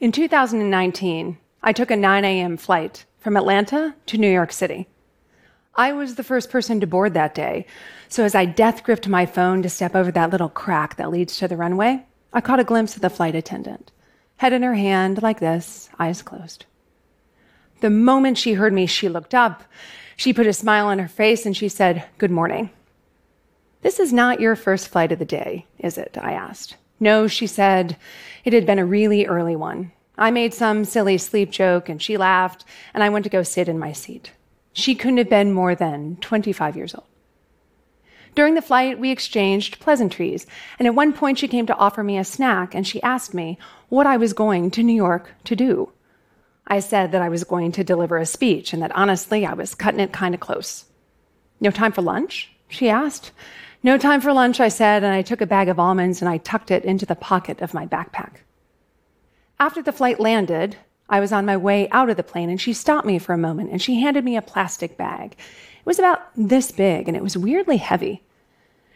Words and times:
In 0.00 0.12
2019, 0.12 1.38
I 1.60 1.72
took 1.72 1.90
a 1.90 1.96
9 1.96 2.24
a.m. 2.24 2.56
flight 2.56 3.04
from 3.18 3.36
Atlanta 3.36 3.96
to 4.06 4.16
New 4.16 4.30
York 4.30 4.52
City. 4.52 4.86
I 5.74 5.92
was 5.92 6.14
the 6.14 6.22
first 6.22 6.50
person 6.50 6.78
to 6.78 6.86
board 6.86 7.14
that 7.14 7.34
day, 7.34 7.66
so 8.08 8.22
as 8.22 8.32
I 8.32 8.44
death 8.44 8.84
gripped 8.84 9.08
my 9.08 9.26
phone 9.26 9.60
to 9.62 9.68
step 9.68 9.96
over 9.96 10.12
that 10.12 10.30
little 10.30 10.50
crack 10.50 10.94
that 10.96 11.10
leads 11.10 11.36
to 11.38 11.48
the 11.48 11.56
runway, 11.56 12.06
I 12.32 12.40
caught 12.40 12.60
a 12.60 12.64
glimpse 12.64 12.94
of 12.94 13.02
the 13.02 13.10
flight 13.10 13.34
attendant, 13.34 13.90
head 14.36 14.52
in 14.52 14.62
her 14.62 14.74
hand 14.74 15.20
like 15.20 15.40
this, 15.40 15.88
eyes 15.98 16.22
closed. 16.22 16.66
The 17.80 17.90
moment 17.90 18.38
she 18.38 18.52
heard 18.52 18.72
me, 18.72 18.86
she 18.86 19.08
looked 19.08 19.34
up, 19.34 19.64
she 20.16 20.32
put 20.32 20.46
a 20.46 20.52
smile 20.52 20.86
on 20.86 21.00
her 21.00 21.08
face, 21.08 21.44
and 21.44 21.56
she 21.56 21.68
said, 21.68 22.04
Good 22.18 22.30
morning. 22.30 22.70
This 23.82 23.98
is 23.98 24.12
not 24.12 24.40
your 24.40 24.54
first 24.54 24.90
flight 24.90 25.10
of 25.10 25.18
the 25.18 25.24
day, 25.24 25.66
is 25.80 25.98
it? 25.98 26.16
I 26.20 26.34
asked. 26.34 26.76
No, 27.00 27.26
she 27.26 27.46
said. 27.46 27.96
It 28.44 28.52
had 28.52 28.66
been 28.66 28.78
a 28.78 28.86
really 28.86 29.26
early 29.26 29.56
one. 29.56 29.92
I 30.16 30.30
made 30.30 30.52
some 30.52 30.84
silly 30.84 31.18
sleep 31.18 31.50
joke 31.50 31.88
and 31.88 32.02
she 32.02 32.16
laughed, 32.16 32.64
and 32.92 33.02
I 33.04 33.08
went 33.08 33.24
to 33.24 33.30
go 33.30 33.42
sit 33.42 33.68
in 33.68 33.78
my 33.78 33.92
seat. 33.92 34.32
She 34.72 34.94
couldn't 34.94 35.18
have 35.18 35.30
been 35.30 35.52
more 35.52 35.74
than 35.74 36.16
25 36.16 36.76
years 36.76 36.94
old. 36.94 37.04
During 38.34 38.54
the 38.54 38.62
flight, 38.62 38.98
we 38.98 39.10
exchanged 39.10 39.80
pleasantries, 39.80 40.46
and 40.78 40.86
at 40.86 40.94
one 40.94 41.12
point 41.12 41.38
she 41.38 41.48
came 41.48 41.66
to 41.66 41.76
offer 41.76 42.04
me 42.04 42.18
a 42.18 42.24
snack 42.24 42.74
and 42.74 42.86
she 42.86 43.02
asked 43.02 43.34
me 43.34 43.58
what 43.88 44.06
I 44.06 44.16
was 44.16 44.32
going 44.32 44.70
to 44.72 44.82
New 44.82 44.94
York 44.94 45.34
to 45.44 45.56
do. 45.56 45.90
I 46.66 46.80
said 46.80 47.12
that 47.12 47.22
I 47.22 47.30
was 47.30 47.44
going 47.44 47.72
to 47.72 47.82
deliver 47.84 48.18
a 48.18 48.26
speech 48.26 48.72
and 48.72 48.82
that 48.82 48.94
honestly 48.94 49.46
I 49.46 49.54
was 49.54 49.74
cutting 49.74 50.00
it 50.00 50.12
kind 50.12 50.34
of 50.34 50.40
close. 50.40 50.84
No 51.60 51.70
time 51.70 51.92
for 51.92 52.02
lunch? 52.02 52.52
She 52.68 52.88
asked. 52.88 53.32
No 53.82 53.96
time 53.96 54.20
for 54.20 54.32
lunch, 54.32 54.58
I 54.58 54.68
said, 54.68 55.04
and 55.04 55.12
I 55.12 55.22
took 55.22 55.40
a 55.40 55.46
bag 55.46 55.68
of 55.68 55.78
almonds 55.78 56.20
and 56.20 56.28
I 56.28 56.38
tucked 56.38 56.70
it 56.70 56.84
into 56.84 57.06
the 57.06 57.14
pocket 57.14 57.60
of 57.60 57.74
my 57.74 57.86
backpack. 57.86 58.38
After 59.60 59.82
the 59.82 59.92
flight 59.92 60.18
landed, 60.18 60.76
I 61.08 61.20
was 61.20 61.32
on 61.32 61.46
my 61.46 61.56
way 61.56 61.88
out 61.90 62.10
of 62.10 62.16
the 62.16 62.22
plane 62.22 62.50
and 62.50 62.60
she 62.60 62.72
stopped 62.72 63.06
me 63.06 63.18
for 63.18 63.32
a 63.32 63.38
moment 63.38 63.70
and 63.70 63.80
she 63.80 64.00
handed 64.00 64.24
me 64.24 64.36
a 64.36 64.42
plastic 64.42 64.96
bag. 64.96 65.32
It 65.32 65.86
was 65.86 65.98
about 65.98 66.22
this 66.36 66.70
big 66.72 67.08
and 67.08 67.16
it 67.16 67.22
was 67.22 67.36
weirdly 67.36 67.76
heavy. 67.76 68.22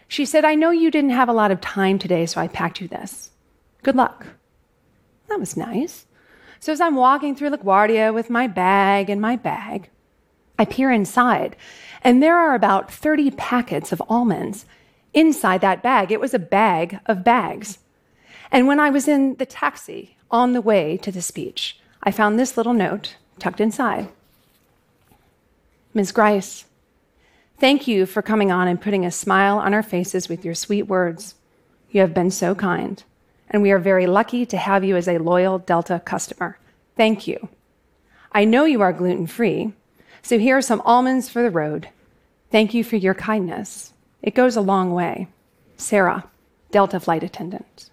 She 0.08 0.26
said, 0.26 0.44
I 0.44 0.56
know 0.56 0.70
you 0.70 0.90
didn't 0.90 1.10
have 1.10 1.28
a 1.28 1.32
lot 1.32 1.50
of 1.50 1.60
time 1.60 1.98
today, 1.98 2.26
so 2.26 2.40
I 2.40 2.48
packed 2.48 2.80
you 2.80 2.88
this. 2.88 3.30
Good 3.82 3.96
luck. 3.96 4.26
That 5.28 5.40
was 5.40 5.56
nice. 5.56 6.06
So 6.60 6.70
as 6.70 6.80
I'm 6.80 6.96
walking 6.96 7.34
through 7.34 7.50
LaGuardia 7.50 8.12
with 8.12 8.28
my 8.28 8.46
bag 8.46 9.08
and 9.08 9.20
my 9.20 9.36
bag, 9.36 9.88
I 10.58 10.64
peer 10.64 10.90
inside, 10.90 11.56
and 12.02 12.22
there 12.22 12.36
are 12.36 12.54
about 12.54 12.92
30 12.92 13.32
packets 13.32 13.92
of 13.92 14.02
almonds 14.08 14.66
inside 15.14 15.60
that 15.60 15.82
bag. 15.82 16.10
It 16.12 16.20
was 16.20 16.34
a 16.34 16.38
bag 16.38 17.00
of 17.06 17.24
bags. 17.24 17.78
And 18.50 18.66
when 18.66 18.80
I 18.80 18.90
was 18.90 19.08
in 19.08 19.36
the 19.36 19.46
taxi 19.46 20.16
on 20.30 20.52
the 20.52 20.60
way 20.60 20.96
to 20.98 21.10
the 21.10 21.22
speech, 21.22 21.78
I 22.02 22.10
found 22.10 22.38
this 22.38 22.56
little 22.56 22.74
note 22.74 23.16
tucked 23.38 23.60
inside. 23.60 24.08
Ms. 25.94 26.12
Grice, 26.12 26.64
thank 27.58 27.86
you 27.86 28.06
for 28.06 28.22
coming 28.22 28.50
on 28.50 28.68
and 28.68 28.80
putting 28.80 29.04
a 29.04 29.10
smile 29.10 29.58
on 29.58 29.74
our 29.74 29.82
faces 29.82 30.28
with 30.28 30.44
your 30.44 30.54
sweet 30.54 30.84
words. 30.84 31.34
You 31.90 32.00
have 32.00 32.14
been 32.14 32.30
so 32.30 32.54
kind, 32.54 33.02
and 33.50 33.62
we 33.62 33.70
are 33.70 33.78
very 33.78 34.06
lucky 34.06 34.46
to 34.46 34.56
have 34.56 34.84
you 34.84 34.96
as 34.96 35.06
a 35.06 35.18
loyal 35.18 35.58
Delta 35.58 36.00
customer. 36.04 36.58
Thank 36.96 37.26
you. 37.26 37.48
I 38.32 38.44
know 38.46 38.64
you 38.64 38.80
are 38.80 38.92
gluten 38.92 39.26
free, 39.26 39.74
so 40.22 40.38
here 40.38 40.56
are 40.56 40.62
some 40.62 40.82
almonds 40.84 41.28
for 41.28 41.42
the 41.42 41.50
road. 41.50 41.88
Thank 42.50 42.74
you 42.74 42.84
for 42.84 42.96
your 42.96 43.14
kindness. 43.14 43.92
It 44.22 44.34
goes 44.34 44.56
a 44.56 44.60
long 44.60 44.92
way. 44.92 45.28
Sarah, 45.76 46.24
Delta 46.70 47.00
flight 47.00 47.22
attendant. 47.22 47.90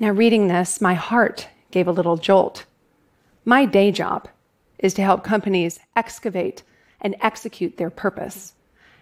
Now, 0.00 0.10
reading 0.10 0.48
this, 0.48 0.80
my 0.80 0.94
heart 0.94 1.48
gave 1.70 1.86
a 1.86 1.92
little 1.92 2.16
jolt. 2.16 2.64
My 3.44 3.66
day 3.66 3.92
job 3.92 4.28
is 4.78 4.94
to 4.94 5.02
help 5.02 5.22
companies 5.22 5.80
excavate 5.94 6.62
and 7.00 7.14
execute 7.20 7.76
their 7.76 7.90
purpose. 7.90 8.54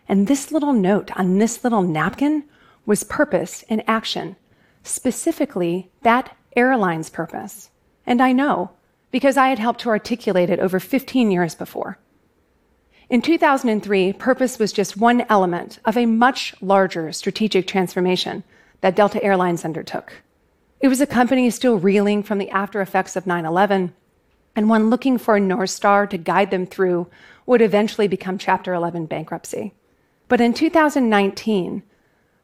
And 0.09 0.27
this 0.27 0.51
little 0.51 0.73
note 0.73 1.11
on 1.17 1.39
this 1.39 1.63
little 1.63 1.83
napkin 1.83 2.45
was 2.87 3.05
purpose 3.05 3.63
in 3.69 3.83
action, 3.87 4.37
specifically 4.83 5.91
that 6.03 6.37
airline's 6.57 7.11
purpose. 7.11 7.71
And 8.07 8.21
I 8.21 8.33
know 8.33 8.71
because 9.11 9.37
I 9.37 9.49
had 9.49 9.59
helped 9.59 9.81
to 9.81 9.91
articulate 9.91 10.51
it 10.51 10.61
over 10.61 10.81
15 10.81 11.31
years 11.31 11.55
before. 11.55 11.99
In 13.09 13.23
2003, 13.23 14.15
purpose 14.15 14.59
was 14.59 14.73
just 14.73 14.97
one 14.97 15.25
element 15.29 15.79
of 15.85 15.97
a 15.97 16.07
much 16.07 16.55
larger 16.61 17.13
strategic 17.13 17.69
transformation 17.69 18.43
that 18.81 18.97
Delta 18.97 19.23
Airlines 19.23 19.65
undertook. 19.65 20.23
It 20.81 20.89
was 20.89 21.01
a 21.01 21.07
company 21.07 21.49
still 21.51 21.79
reeling 21.79 22.25
from 22.25 22.39
the 22.39 22.51
after 22.51 22.81
effects 22.81 23.15
of 23.15 23.25
9 23.25 23.45
11, 23.45 23.95
and 24.57 24.69
one 24.69 24.91
looking 24.91 25.19
for 25.19 25.37
a 25.37 25.41
North 25.41 25.71
Star 25.71 26.07
to 26.09 26.19
guide 26.19 26.51
them 26.51 26.67
through 26.67 27.07
would 27.47 27.63
eventually 27.63 28.09
become 28.09 28.39
Chapter 28.39 28.75
11 28.75 29.07
bankruptcy. 29.07 29.73
But 30.27 30.41
in 30.41 30.53
2019, 30.53 31.85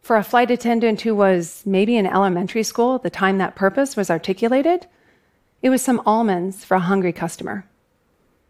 for 0.01 0.17
a 0.17 0.23
flight 0.23 0.51
attendant 0.51 1.01
who 1.01 1.17
was 1.17 1.65
maybe 1.67 1.97
in 1.97 2.07
elementary 2.07 2.63
school 2.63 2.95
at 2.95 3.03
the 3.03 3.11
time 3.11 3.39
that 3.39 3.57
purpose 3.57 3.97
was 3.97 4.11
articulated, 4.11 4.87
it 5.61 5.71
was 5.71 5.83
some 5.83 6.01
almonds 6.07 6.65
for 6.65 6.77
a 6.77 6.81
hungry 6.81 7.13
customer. 7.13 7.67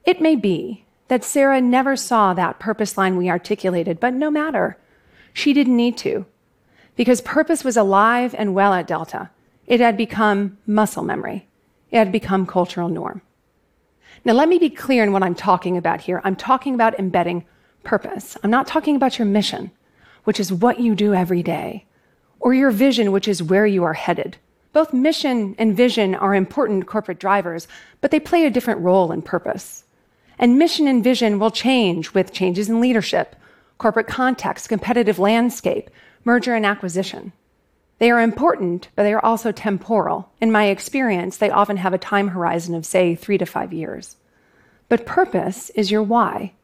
It 0.04 0.20
may 0.20 0.36
be 0.36 0.84
that 1.08 1.24
Sarah 1.24 1.60
never 1.60 1.96
saw 1.96 2.34
that 2.34 2.58
purpose 2.58 2.96
line 2.96 3.16
we 3.16 3.28
articulated, 3.28 4.00
but 4.00 4.14
no 4.14 4.30
matter. 4.30 4.76
She 5.32 5.52
didn't 5.52 5.76
need 5.76 5.96
to. 5.98 6.26
Because 6.96 7.20
purpose 7.20 7.64
was 7.64 7.76
alive 7.76 8.34
and 8.36 8.54
well 8.54 8.74
at 8.74 8.86
Delta. 8.86 9.30
It 9.66 9.80
had 9.80 9.96
become 9.96 10.58
muscle 10.66 11.02
memory. 11.02 11.48
It 11.90 11.98
had 11.98 12.12
become 12.12 12.46
cultural 12.46 12.88
norm. 12.88 13.22
Now, 14.24 14.34
let 14.34 14.48
me 14.48 14.58
be 14.58 14.70
clear 14.70 15.02
in 15.02 15.12
what 15.12 15.22
I'm 15.22 15.34
talking 15.34 15.76
about 15.76 16.00
here. 16.00 16.20
I'm 16.24 16.36
talking 16.36 16.74
about 16.74 16.98
embedding 16.98 17.44
purpose. 17.82 18.36
I'm 18.42 18.50
not 18.50 18.66
talking 18.66 18.94
about 18.94 19.18
your 19.18 19.26
mission, 19.26 19.70
which 20.24 20.38
is 20.38 20.52
what 20.52 20.80
you 20.80 20.94
do 20.94 21.14
every 21.14 21.42
day, 21.42 21.86
or 22.38 22.54
your 22.54 22.70
vision, 22.70 23.10
which 23.10 23.26
is 23.26 23.42
where 23.42 23.66
you 23.66 23.82
are 23.84 23.94
headed. 23.94 24.36
Both 24.72 24.92
mission 24.92 25.54
and 25.58 25.76
vision 25.76 26.14
are 26.14 26.34
important 26.34 26.86
corporate 26.86 27.18
drivers, 27.18 27.68
but 28.00 28.10
they 28.10 28.20
play 28.20 28.46
a 28.46 28.50
different 28.50 28.80
role 28.80 29.12
in 29.12 29.22
purpose. 29.22 29.84
And 30.42 30.58
mission 30.58 30.88
and 30.88 31.04
vision 31.04 31.38
will 31.38 31.52
change 31.52 32.14
with 32.14 32.32
changes 32.32 32.68
in 32.68 32.80
leadership, 32.80 33.36
corporate 33.78 34.08
context, 34.08 34.68
competitive 34.68 35.20
landscape, 35.20 35.88
merger 36.24 36.56
and 36.56 36.66
acquisition. 36.66 37.32
They 38.00 38.10
are 38.10 38.20
important, 38.20 38.88
but 38.96 39.04
they 39.04 39.12
are 39.12 39.24
also 39.24 39.52
temporal. 39.52 40.32
In 40.40 40.50
my 40.50 40.64
experience, 40.64 41.36
they 41.36 41.48
often 41.48 41.76
have 41.76 41.94
a 41.94 41.98
time 41.98 42.26
horizon 42.26 42.74
of, 42.74 42.84
say, 42.84 43.14
three 43.14 43.38
to 43.38 43.46
five 43.46 43.72
years. 43.72 44.16
But 44.88 45.06
purpose 45.06 45.70
is 45.76 45.92
your 45.92 46.02
why. 46.02 46.54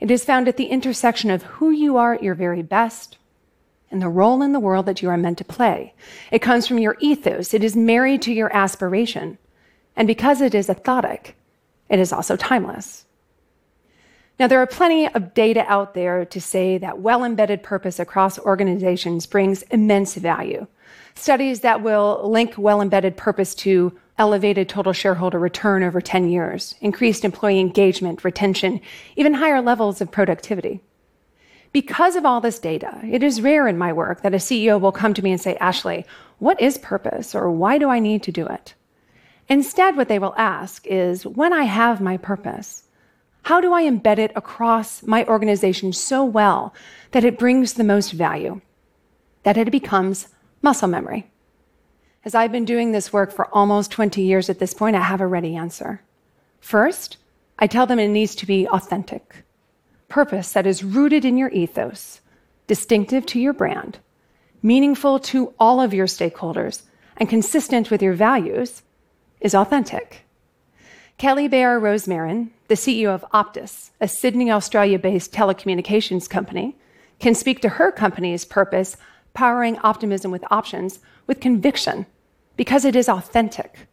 It 0.00 0.10
is 0.10 0.24
found 0.24 0.48
at 0.48 0.56
the 0.56 0.68
intersection 0.68 1.30
of 1.30 1.42
who 1.42 1.70
you 1.70 1.98
are 1.98 2.14
at 2.14 2.22
your 2.22 2.34
very 2.34 2.62
best 2.62 3.18
and 3.90 4.00
the 4.00 4.08
role 4.08 4.40
in 4.40 4.52
the 4.52 4.58
world 4.58 4.86
that 4.86 5.02
you 5.02 5.10
are 5.10 5.18
meant 5.18 5.36
to 5.36 5.44
play. 5.44 5.92
It 6.30 6.40
comes 6.40 6.66
from 6.66 6.78
your 6.78 6.96
ethos, 6.98 7.52
it 7.52 7.62
is 7.62 7.76
married 7.76 8.22
to 8.22 8.32
your 8.32 8.50
aspiration. 8.56 9.36
And 9.94 10.08
because 10.08 10.40
it 10.40 10.54
is 10.54 10.68
ethotic, 10.68 11.34
it 11.92 12.00
is 12.00 12.12
also 12.12 12.36
timeless. 12.36 13.04
Now, 14.40 14.46
there 14.46 14.62
are 14.62 14.66
plenty 14.66 15.06
of 15.06 15.34
data 15.34 15.62
out 15.68 15.92
there 15.92 16.24
to 16.24 16.40
say 16.40 16.78
that 16.78 16.98
well 16.98 17.22
embedded 17.22 17.62
purpose 17.62 18.00
across 18.00 18.38
organizations 18.38 19.26
brings 19.26 19.62
immense 19.64 20.14
value. 20.14 20.66
Studies 21.14 21.60
that 21.60 21.82
will 21.82 22.28
link 22.28 22.54
well 22.56 22.80
embedded 22.80 23.18
purpose 23.18 23.54
to 23.56 23.96
elevated 24.16 24.70
total 24.70 24.94
shareholder 24.94 25.38
return 25.38 25.82
over 25.82 26.00
10 26.00 26.30
years, 26.30 26.74
increased 26.80 27.26
employee 27.26 27.60
engagement, 27.60 28.24
retention, 28.24 28.80
even 29.16 29.34
higher 29.34 29.60
levels 29.60 30.00
of 30.00 30.10
productivity. 30.10 30.80
Because 31.72 32.16
of 32.16 32.24
all 32.24 32.40
this 32.40 32.58
data, 32.58 33.00
it 33.04 33.22
is 33.22 33.42
rare 33.42 33.68
in 33.68 33.76
my 33.76 33.92
work 33.92 34.22
that 34.22 34.34
a 34.34 34.38
CEO 34.38 34.80
will 34.80 34.92
come 34.92 35.12
to 35.12 35.22
me 35.22 35.30
and 35.30 35.40
say, 35.40 35.56
Ashley, 35.56 36.06
what 36.38 36.58
is 36.58 36.78
purpose 36.78 37.34
or 37.34 37.50
why 37.50 37.76
do 37.76 37.90
I 37.90 37.98
need 37.98 38.22
to 38.22 38.32
do 38.32 38.46
it? 38.46 38.74
Instead, 39.48 39.96
what 39.96 40.08
they 40.08 40.18
will 40.18 40.34
ask 40.36 40.86
is, 40.86 41.26
when 41.26 41.52
I 41.52 41.64
have 41.64 42.00
my 42.00 42.16
purpose, 42.16 42.84
how 43.42 43.60
do 43.60 43.72
I 43.72 43.84
embed 43.84 44.18
it 44.18 44.32
across 44.36 45.02
my 45.02 45.24
organization 45.26 45.92
so 45.92 46.24
well 46.24 46.72
that 47.10 47.24
it 47.24 47.38
brings 47.38 47.74
the 47.74 47.84
most 47.84 48.12
value, 48.12 48.60
that 49.42 49.56
it 49.56 49.70
becomes 49.70 50.28
muscle 50.62 50.88
memory? 50.88 51.30
As 52.24 52.34
I've 52.36 52.52
been 52.52 52.64
doing 52.64 52.92
this 52.92 53.12
work 53.12 53.32
for 53.32 53.48
almost 53.52 53.90
20 53.90 54.22
years 54.22 54.48
at 54.48 54.60
this 54.60 54.74
point, 54.74 54.94
I 54.94 55.00
have 55.00 55.20
a 55.20 55.26
ready 55.26 55.56
answer. 55.56 56.02
First, 56.60 57.16
I 57.58 57.66
tell 57.66 57.86
them 57.86 57.98
it 57.98 58.08
needs 58.08 58.36
to 58.36 58.46
be 58.46 58.68
authentic 58.68 59.44
purpose 60.08 60.52
that 60.52 60.66
is 60.66 60.84
rooted 60.84 61.24
in 61.24 61.38
your 61.38 61.48
ethos, 61.50 62.20
distinctive 62.66 63.24
to 63.24 63.40
your 63.40 63.54
brand, 63.54 63.98
meaningful 64.62 65.18
to 65.18 65.54
all 65.58 65.80
of 65.80 65.94
your 65.94 66.06
stakeholders, 66.06 66.82
and 67.16 67.30
consistent 67.30 67.90
with 67.90 68.02
your 68.02 68.12
values 68.12 68.82
is 69.42 69.54
authentic. 69.54 70.24
Kelly 71.18 71.46
Bayer 71.46 71.78
Rosmarin, 71.78 72.50
the 72.68 72.74
CEO 72.74 73.08
of 73.08 73.24
Optus, 73.34 73.90
a 74.00 74.08
Sydney, 74.08 74.50
Australia 74.50 74.98
based 74.98 75.32
telecommunications 75.32 76.28
company, 76.28 76.76
can 77.18 77.34
speak 77.34 77.60
to 77.60 77.68
her 77.68 77.92
company's 77.92 78.44
purpose, 78.44 78.96
powering 79.34 79.78
optimism 79.80 80.30
with 80.30 80.44
options, 80.50 81.00
with 81.26 81.40
conviction, 81.40 82.06
because 82.56 82.84
it 82.84 82.96
is 82.96 83.08
authentic. 83.08 83.86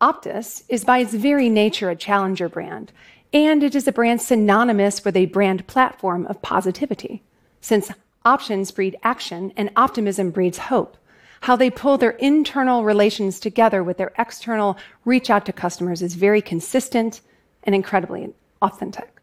Optus 0.00 0.62
is 0.68 0.84
by 0.84 0.98
its 0.98 1.14
very 1.14 1.48
nature 1.48 1.90
a 1.90 1.96
challenger 1.96 2.48
brand, 2.48 2.92
and 3.32 3.62
it 3.62 3.74
is 3.74 3.86
a 3.86 3.92
brand 3.92 4.20
synonymous 4.20 5.04
with 5.04 5.16
a 5.16 5.26
brand 5.26 5.66
platform 5.66 6.26
of 6.26 6.42
positivity, 6.42 7.22
since 7.60 7.90
options 8.24 8.70
breed 8.70 8.96
action 9.02 9.52
and 9.56 9.70
optimism 9.76 10.30
breeds 10.30 10.58
hope. 10.58 10.96
How 11.40 11.56
they 11.56 11.70
pull 11.70 11.96
their 11.96 12.10
internal 12.12 12.84
relations 12.84 13.40
together 13.40 13.82
with 13.82 13.96
their 13.96 14.12
external 14.18 14.76
reach 15.04 15.30
out 15.30 15.46
to 15.46 15.52
customers 15.52 16.02
is 16.02 16.14
very 16.14 16.42
consistent 16.42 17.22
and 17.64 17.74
incredibly 17.74 18.32
authentic. 18.62 19.20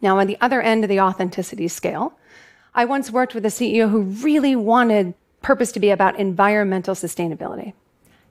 Now, 0.00 0.18
on 0.18 0.26
the 0.26 0.38
other 0.40 0.60
end 0.60 0.84
of 0.84 0.88
the 0.88 1.00
authenticity 1.00 1.68
scale, 1.68 2.18
I 2.74 2.84
once 2.84 3.10
worked 3.10 3.34
with 3.34 3.44
a 3.44 3.48
CEO 3.48 3.90
who 3.90 4.02
really 4.02 4.54
wanted 4.54 5.14
purpose 5.42 5.72
to 5.72 5.80
be 5.80 5.90
about 5.90 6.18
environmental 6.18 6.94
sustainability. 6.94 7.72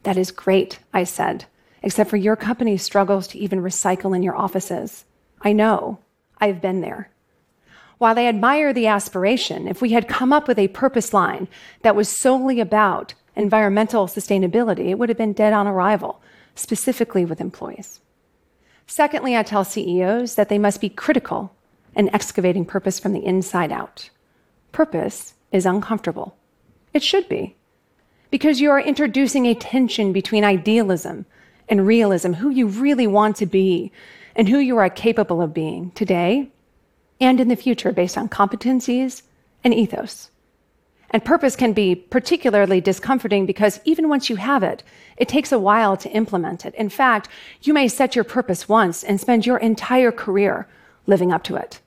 That 0.03 0.17
is 0.17 0.31
great, 0.31 0.79
I 0.93 1.03
said, 1.03 1.45
except 1.81 2.09
for 2.09 2.17
your 2.17 2.35
company 2.35 2.77
struggles 2.77 3.27
to 3.29 3.39
even 3.39 3.59
recycle 3.59 4.15
in 4.15 4.23
your 4.23 4.35
offices. 4.35 5.05
I 5.41 5.53
know. 5.53 5.99
I've 6.39 6.61
been 6.61 6.81
there. 6.81 7.09
While 7.97 8.19
I 8.19 8.25
admire 8.25 8.73
the 8.73 8.87
aspiration, 8.87 9.67
if 9.67 9.81
we 9.81 9.91
had 9.91 10.07
come 10.07 10.31
up 10.31 10.47
with 10.47 10.59
a 10.59 10.67
purpose 10.67 11.13
line 11.13 11.47
that 11.81 11.95
was 11.95 12.07
solely 12.07 12.59
about 12.59 13.15
environmental 13.35 14.05
sustainability, 14.05 14.89
it 14.89 14.99
would 14.99 15.09
have 15.09 15.17
been 15.17 15.33
dead 15.33 15.53
on 15.53 15.65
arrival, 15.65 16.21
specifically 16.53 17.25
with 17.25 17.41
employees. 17.41 17.99
Secondly, 18.85 19.35
I 19.35 19.43
tell 19.43 19.63
CEOs 19.63 20.35
that 20.35 20.47
they 20.49 20.59
must 20.59 20.79
be 20.79 20.89
critical 20.89 21.53
in 21.95 22.13
excavating 22.13 22.65
purpose 22.65 22.99
from 22.99 23.13
the 23.13 23.25
inside 23.25 23.71
out. 23.71 24.11
Purpose 24.71 25.33
is 25.51 25.65
uncomfortable. 25.65 26.37
It 26.93 27.01
should 27.01 27.27
be, 27.27 27.55
because 28.29 28.61
you 28.61 28.69
are 28.69 28.79
introducing 28.79 29.47
a 29.47 29.55
tension 29.55 30.13
between 30.13 30.43
idealism 30.43 31.25
and 31.67 31.87
realism, 31.87 32.33
who 32.33 32.49
you 32.49 32.67
really 32.67 33.07
want 33.07 33.35
to 33.37 33.45
be 33.47 33.91
and 34.35 34.47
who 34.47 34.59
you 34.59 34.77
are 34.77 34.89
capable 34.89 35.41
of 35.41 35.53
being 35.53 35.91
today 35.91 36.51
and 37.19 37.39
in 37.39 37.47
the 37.47 37.55
future 37.55 37.91
based 37.91 38.17
on 38.17 38.29
competencies 38.29 39.23
and 39.63 39.73
ethos. 39.73 40.29
And 41.09 41.23
purpose 41.23 41.55
can 41.55 41.73
be 41.73 41.95
particularly 41.95 42.81
discomforting 42.81 43.45
because 43.45 43.79
even 43.85 44.09
once 44.09 44.29
you 44.29 44.35
have 44.35 44.61
it, 44.61 44.83
it 45.15 45.29
takes 45.29 45.51
a 45.51 45.59
while 45.59 45.95
to 45.97 46.11
implement 46.11 46.65
it. 46.65 46.75
In 46.75 46.89
fact, 46.89 47.29
you 47.61 47.73
may 47.73 47.87
set 47.87 48.15
your 48.15 48.25
purpose 48.25 48.67
once 48.67 49.03
and 49.03 49.19
spend 49.19 49.45
your 49.45 49.57
entire 49.57 50.11
career 50.11 50.67
living 51.05 51.31
up 51.31 51.43
to 51.43 51.55
it. 51.55 51.79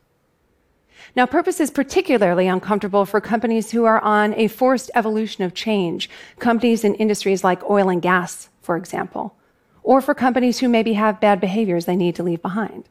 Now, 1.16 1.26
purpose 1.26 1.60
is 1.60 1.70
particularly 1.70 2.46
uncomfortable 2.46 3.04
for 3.04 3.20
companies 3.20 3.72
who 3.72 3.84
are 3.84 4.00
on 4.00 4.32
a 4.34 4.48
forced 4.48 4.90
evolution 4.94 5.44
of 5.44 5.54
change, 5.54 6.08
companies 6.38 6.84
in 6.84 6.94
industries 6.94 7.42
like 7.42 7.68
oil 7.68 7.88
and 7.88 8.00
gas, 8.00 8.48
for 8.62 8.76
example, 8.76 9.34
or 9.82 10.00
for 10.00 10.14
companies 10.14 10.60
who 10.60 10.68
maybe 10.68 10.92
have 10.94 11.20
bad 11.20 11.40
behaviors 11.40 11.84
they 11.84 11.96
need 11.96 12.14
to 12.14 12.22
leave 12.22 12.40
behind. 12.40 12.88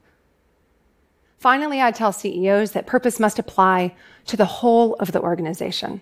Finally, 1.40 1.82
I 1.82 1.92
tell 1.92 2.12
CEOs 2.12 2.72
that 2.72 2.86
purpose 2.86 3.20
must 3.20 3.40
apply 3.40 3.96
to 4.26 4.36
the 4.36 4.46
whole 4.46 4.96
of 4.96 5.14
the 5.14 5.22
organization. 5.22 6.02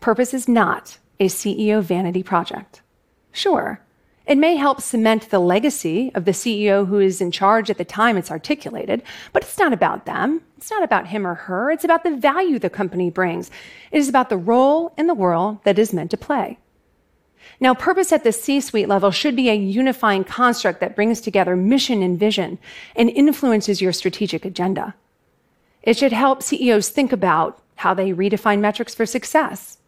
Purpose 0.00 0.34
is 0.34 0.48
not 0.48 0.98
a 1.20 1.28
CEO 1.28 1.80
vanity 1.80 2.24
project. 2.24 2.82
Sure, 3.30 3.80
it 4.26 4.38
may 4.38 4.56
help 4.56 4.80
cement 4.80 5.30
the 5.30 5.38
legacy 5.38 6.10
of 6.14 6.24
the 6.24 6.32
CEO 6.32 6.86
who 6.86 6.98
is 6.98 7.20
in 7.20 7.30
charge 7.30 7.70
at 7.70 7.78
the 7.78 7.84
time 7.84 8.16
it's 8.16 8.30
articulated, 8.30 9.02
but 9.32 9.42
it's 9.42 9.58
not 9.58 9.72
about 9.72 10.04
them. 10.04 10.42
It's 10.56 10.70
not 10.70 10.82
about 10.82 11.06
him 11.06 11.26
or 11.26 11.34
her. 11.34 11.70
It's 11.70 11.84
about 11.84 12.02
the 12.02 12.16
value 12.16 12.58
the 12.58 12.70
company 12.70 13.08
brings. 13.08 13.50
It 13.92 13.98
is 13.98 14.08
about 14.08 14.30
the 14.30 14.36
role 14.36 14.92
in 14.98 15.06
the 15.06 15.14
world 15.14 15.58
that 15.64 15.78
is 15.78 15.92
meant 15.92 16.10
to 16.10 16.16
play. 16.16 16.58
Now, 17.60 17.74
purpose 17.74 18.12
at 18.12 18.24
the 18.24 18.32
C 18.32 18.60
suite 18.60 18.88
level 18.88 19.10
should 19.10 19.36
be 19.36 19.50
a 19.50 19.54
unifying 19.54 20.24
construct 20.24 20.80
that 20.80 20.96
brings 20.96 21.20
together 21.20 21.56
mission 21.56 22.02
and 22.02 22.18
vision 22.18 22.58
and 22.96 23.10
influences 23.10 23.82
your 23.82 23.92
strategic 23.92 24.44
agenda. 24.44 24.94
It 25.82 25.96
should 25.96 26.12
help 26.12 26.42
CEOs 26.42 26.88
think 26.90 27.12
about 27.12 27.62
how 27.76 27.94
they 27.94 28.12
redefine 28.12 28.60
metrics 28.60 28.94
for 28.94 29.06
success, 29.06 29.78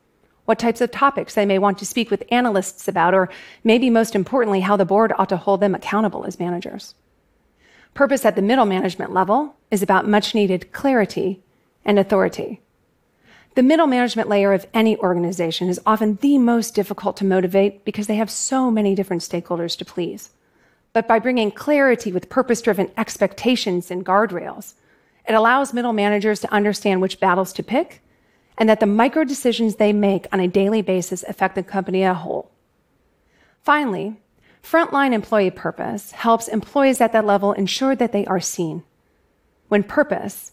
what 0.45 0.59
types 0.59 0.81
of 0.81 0.91
topics 0.91 1.35
they 1.35 1.47
may 1.47 1.59
want 1.59 1.79
to 1.79 1.87
speak 1.87 2.11
with 2.11 2.25
analysts 2.31 2.89
about, 2.89 3.15
or 3.15 3.29
maybe 3.65 3.91
most 3.91 4.15
importantly, 4.15 4.61
how 4.61 4.77
the 4.77 4.85
board 4.85 5.13
ought 5.19 5.29
to 5.29 5.37
hold 5.37 5.61
them 5.61 5.75
accountable 5.75 6.25
as 6.25 6.41
managers. 6.41 6.95
Purpose 7.95 8.25
at 8.25 8.37
the 8.37 8.43
middle 8.43 8.65
management 8.65 9.13
level 9.13 9.55
is 9.71 9.83
about 9.83 10.09
much 10.09 10.35
needed 10.35 10.73
clarity 10.73 11.43
and 11.85 11.99
authority. 11.99 12.61
The 13.55 13.63
middle 13.63 13.87
management 13.87 14.31
layer 14.31 14.55
of 14.55 14.67
any 14.73 14.97
organization 14.97 15.69
is 15.69 15.81
often 15.85 16.17
the 16.23 16.39
most 16.39 16.75
difficult 16.75 17.19
to 17.19 17.27
motivate 17.27 17.85
because 17.85 18.07
they 18.07 18.15
have 18.17 18.31
so 18.31 18.71
many 18.71 18.95
different 18.95 19.21
stakeholders 19.21 19.77
to 19.77 19.85
please. 19.85 20.31
But 20.95 21.07
by 21.07 21.19
bringing 21.19 21.51
clarity 21.51 22.13
with 22.13 22.31
purpose 22.31 22.63
driven 22.63 22.91
expectations 22.97 23.91
and 23.91 24.07
guardrails, 24.07 24.75
it 25.29 25.35
allows 25.35 25.75
middle 25.75 25.93
managers 25.93 26.41
to 26.41 26.53
understand 26.53 27.03
which 27.03 27.21
battles 27.21 27.53
to 27.55 27.63
pick 27.63 28.03
and 28.57 28.69
that 28.69 28.81
the 28.81 28.87
micro 28.87 29.25
decisions 29.25 29.77
they 29.77 29.93
make 29.93 30.27
on 30.33 30.41
a 30.41 30.49
daily 30.49 30.81
basis 30.81 31.23
affect 31.25 31.55
the 31.55 31.63
company 31.63 32.05
as 32.05 32.13
a 32.13 32.15
whole. 32.15 32.51
Finally, 33.63 34.17
frontline 34.63 35.13
employee 35.13 35.51
purpose 35.51 36.13
helps 36.13 36.49
employees 36.49 37.01
at 37.03 37.13
that 37.13 37.27
level 37.27 37.53
ensure 37.53 37.95
that 37.97 38.13
they 38.13 38.25
are 38.27 38.41
seen. 38.41 38.83
When 39.69 39.83
purpose 39.83 40.53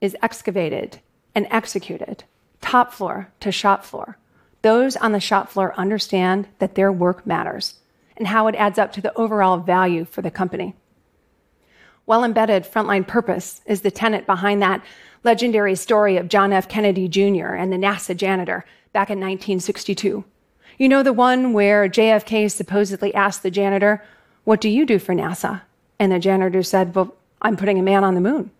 is 0.00 0.16
excavated 0.22 1.00
and 1.36 1.46
executed, 1.50 2.24
top 2.60 2.92
floor 2.92 3.30
to 3.38 3.52
shop 3.52 3.84
floor, 3.84 4.16
those 4.62 4.96
on 4.96 5.12
the 5.12 5.20
shop 5.20 5.50
floor 5.50 5.72
understand 5.76 6.48
that 6.58 6.74
their 6.74 6.90
work 6.90 7.24
matters 7.24 7.74
and 8.16 8.26
how 8.26 8.48
it 8.48 8.54
adds 8.56 8.78
up 8.78 8.92
to 8.92 9.02
the 9.02 9.14
overall 9.14 9.58
value 9.58 10.06
for 10.06 10.22
the 10.22 10.30
company. 10.30 10.74
Well 12.06 12.24
embedded 12.24 12.64
frontline 12.64 13.06
purpose 13.06 13.60
is 13.66 13.82
the 13.82 13.90
tenet 13.90 14.26
behind 14.26 14.62
that 14.62 14.82
legendary 15.22 15.74
story 15.74 16.16
of 16.16 16.28
John 16.28 16.52
F. 16.52 16.68
Kennedy 16.68 17.06
Jr. 17.06 17.54
and 17.54 17.72
the 17.72 17.76
NASA 17.76 18.16
janitor 18.16 18.64
back 18.92 19.10
in 19.10 19.18
1962. 19.18 20.24
You 20.78 20.88
know 20.88 21.02
the 21.02 21.12
one 21.12 21.52
where 21.52 21.88
JFK 21.88 22.50
supposedly 22.50 23.12
asked 23.14 23.42
the 23.42 23.50
janitor, 23.50 24.02
What 24.44 24.60
do 24.60 24.68
you 24.68 24.86
do 24.86 24.98
for 24.98 25.14
NASA? 25.14 25.62
And 25.98 26.12
the 26.12 26.18
janitor 26.18 26.62
said, 26.62 26.94
Well, 26.94 27.14
I'm 27.42 27.56
putting 27.56 27.78
a 27.78 27.82
man 27.82 28.04
on 28.04 28.14
the 28.14 28.20
moon. 28.20 28.50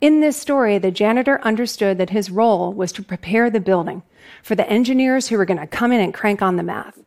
In 0.00 0.20
this 0.20 0.36
story, 0.36 0.78
the 0.78 0.90
janitor 0.90 1.40
understood 1.42 1.98
that 1.98 2.10
his 2.10 2.30
role 2.30 2.72
was 2.72 2.92
to 2.92 3.02
prepare 3.02 3.50
the 3.50 3.60
building 3.60 4.02
for 4.42 4.54
the 4.54 4.68
engineers 4.68 5.28
who 5.28 5.36
were 5.36 5.44
going 5.44 5.58
to 5.58 5.66
come 5.66 5.92
in 5.92 6.00
and 6.00 6.14
crank 6.14 6.40
on 6.40 6.56
the 6.56 6.62
math. 6.62 6.98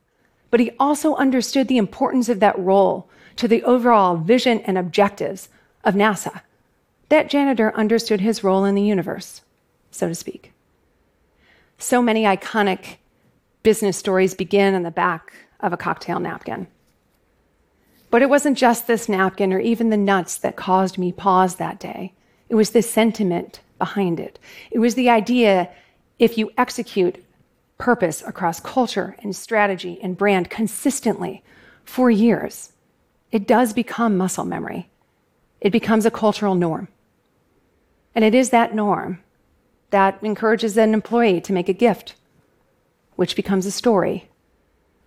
But 0.50 0.60
he 0.60 0.72
also 0.80 1.16
understood 1.16 1.68
the 1.68 1.78
importance 1.78 2.28
of 2.28 2.42
that 2.42 2.60
role 2.60 3.10
to 3.38 3.48
the 3.48 3.64
overall 3.64 4.18
vision 4.18 4.60
and 4.62 4.78
objectives 4.78 5.48
of 5.84 5.96
NASA 5.96 6.42
that 7.12 7.30
janitor 7.30 7.76
understood 7.76 8.22
his 8.22 8.42
role 8.42 8.64
in 8.64 8.74
the 8.74 8.82
universe, 8.82 9.42
so 9.92 10.08
to 10.08 10.16
speak. 10.16 10.54
So 11.78 12.02
many 12.02 12.24
iconic 12.24 12.96
business 13.64 13.98
stories 13.98 14.34
begin 14.34 14.76
on 14.76 14.84
the 14.84 14.92
back 14.92 15.34
of 15.60 15.74
a 15.74 15.78
cocktail 15.78 16.22
napkin. 16.22 16.68
But 18.12 18.22
it 18.22 18.30
wasn't 18.30 18.58
just 18.58 18.88
this 18.88 19.10
napkin 19.10 19.52
or 19.52 19.60
even 19.60 19.90
the 19.90 19.98
nuts 19.98 20.38
that 20.38 20.56
caused 20.56 20.98
me 20.98 21.12
pause 21.12 21.56
that 21.56 21.82
day. 21.82 22.14
It 22.52 22.56
was 22.56 22.72
the 22.72 22.82
sentiment 22.82 23.62
behind 23.80 24.20
it. 24.20 24.38
It 24.72 24.80
was 24.80 24.96
the 24.96 25.10
idea 25.10 25.70
if 26.20 26.38
you 26.38 26.52
execute 26.58 27.24
purpose 27.78 28.22
across 28.28 28.60
culture 28.60 29.16
and 29.24 29.34
strategy 29.34 29.98
and 30.04 30.18
brand 30.18 30.50
consistently 30.50 31.46
for 31.86 32.12
years, 32.12 32.74
it 33.32 33.48
does 33.48 33.72
become 33.72 34.18
muscle 34.18 34.44
memory. 34.44 34.90
It 35.62 35.70
becomes 35.70 36.06
a 36.06 36.12
cultural 36.12 36.54
norm. 36.54 36.90
And 38.14 38.26
it 38.26 38.36
is 38.36 38.50
that 38.50 38.76
norm 38.76 39.24
that 39.92 40.22
encourages 40.22 40.76
an 40.76 40.94
employee 40.94 41.40
to 41.40 41.54
make 41.54 41.70
a 41.70 41.74
gift, 41.74 42.16
which 43.16 43.38
becomes 43.38 43.66
a 43.66 43.72
story, 43.72 44.28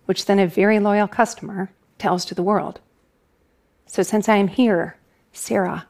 which 0.05 0.25
then 0.25 0.39
a 0.39 0.47
very 0.47 0.79
loyal 0.79 1.07
customer 1.07 1.69
tells 1.99 2.25
to 2.25 2.33
the 2.33 2.41
world. 2.41 2.79
So, 3.85 4.01
since 4.01 4.27
I 4.27 4.37
am 4.37 4.47
here, 4.47 4.97
Sarah, 5.31 5.85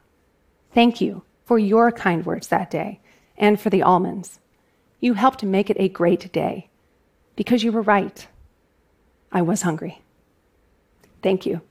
thank 0.73 0.99
you 0.99 1.23
for 1.45 1.59
your 1.59 1.91
kind 1.91 2.25
words 2.25 2.47
that 2.47 2.71
day 2.71 2.99
and 3.37 3.59
for 3.59 3.69
the 3.69 3.83
almonds. 3.83 4.39
You 4.99 5.13
helped 5.13 5.43
make 5.43 5.69
it 5.69 5.77
a 5.79 5.89
great 5.89 6.31
day 6.31 6.69
because 7.35 7.63
you 7.63 7.71
were 7.71 7.81
right. 7.81 8.27
I 9.31 9.41
was 9.41 9.61
hungry. 9.61 10.01
Thank 11.21 11.45
you. 11.45 11.61